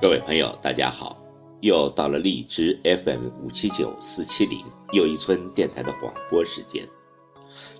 [0.00, 1.18] 各位朋友，大家好！
[1.60, 6.86] 又到了荔枝 FM 五七九四七零又一村电台的广播时间。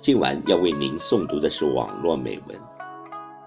[0.01, 2.59] 今晚要为您诵读的是网络美文。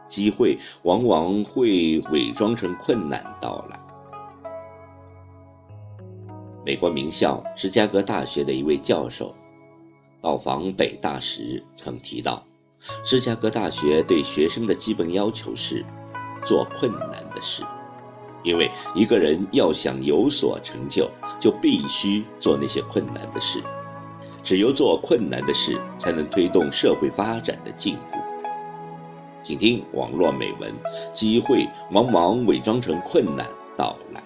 [0.08, 3.78] 机会往往会伪装成困难到来。
[6.66, 9.36] 美国名校芝加哥大学的一位教授
[10.22, 12.42] 到访北大时曾提到，
[13.04, 15.84] 芝加哥大学对学生的基本要求是
[16.46, 17.66] 做困难的事。
[18.44, 23.62] 因为一个人要想有所成就，就必须做那些困难的事。
[24.44, 28.18] 只有做困难的事，才能推动社会发展的进步。
[29.44, 30.74] 请听网络美文：
[31.14, 33.46] 机会往往伪装成困难
[33.78, 34.22] 到来。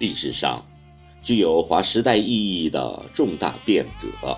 [0.00, 0.64] 历史上，
[1.22, 4.34] 具有划时代意义的重大变革，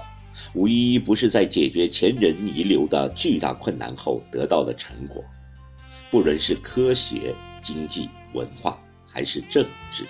[0.54, 5.24] 无一不是在解决前人遗留的巨大困难后得到的成果。
[6.10, 10.04] 不论是科学、经济、文化，还是政治，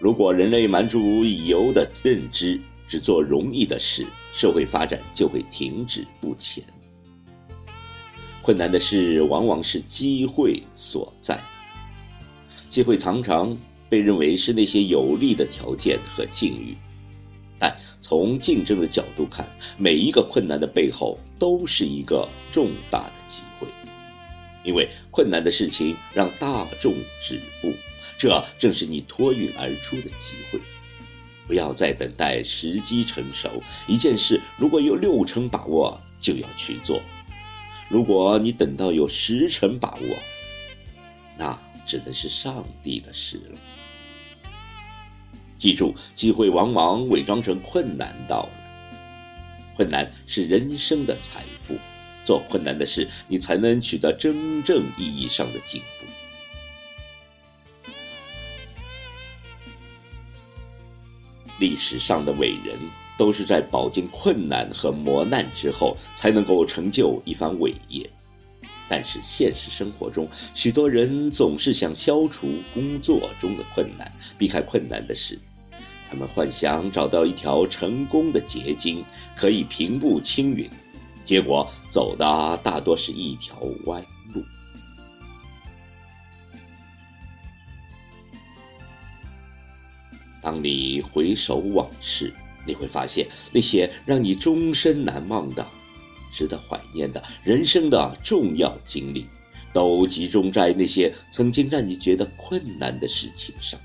[0.00, 6.64] 如果人类满足已有的认知，只做容易的事，社会发展就会停止不前。
[8.42, 11.40] 困难的事，往往是机会所在。
[12.72, 13.54] 机会常常
[13.90, 16.74] 被认为是那些有利的条件和境遇，
[17.58, 19.46] 但从竞争的角度看，
[19.76, 23.68] 每一个困难的背后都是一个重大的机会，
[24.64, 27.74] 因为困难的事情让大众止步，
[28.16, 30.58] 这正是你脱颖而出的机会。
[31.46, 37.02] 不要再等待时机成熟，一件事如果有六成把握，就要去做；
[37.90, 40.16] 如果你等到有十成把握，
[41.36, 41.58] 那。
[41.92, 43.58] 只能是上帝的事了。
[45.58, 48.50] 记住，机会往往伪装成困难到了。
[49.76, 51.76] 困难是人生的财富，
[52.24, 56.06] 做困难的事，你才能取得真正意义上的进步。
[61.58, 62.78] 历史上的伟人
[63.18, 68.08] 都是在饱经困难和磨难之后，才能够成就一番伟业。
[68.94, 75.38] 但是现实生活中，许多人总是想消除工作中的困难，避开困难的事。
[76.10, 79.02] 他们幻想找到一条成功的捷径，
[79.34, 80.68] 可以平步青云，
[81.24, 84.04] 结果走的大多是一条弯
[84.34, 84.44] 路。
[90.42, 92.30] 当你回首往事，
[92.66, 95.66] 你会发现那些让你终身难忘的。
[96.32, 99.26] 值得怀念的人生的重要经历，
[99.72, 103.78] 都集中在那些曾经让你觉得困难的事情上。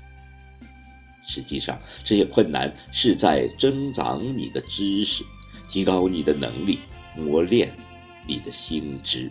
[1.24, 5.22] 实际上，这些困难是在增长你的知识，
[5.68, 6.78] 提高你的能力，
[7.14, 7.70] 磨练
[8.26, 9.30] 你的心智。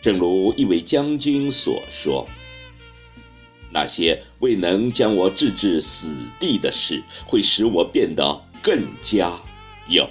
[0.00, 2.26] 正如一位将军所说
[3.70, 9.36] ：“那些未能将我置之死地的事，会使我变得更加
[9.88, 10.08] 有。”